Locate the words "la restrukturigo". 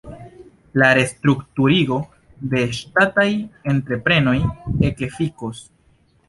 0.83-1.99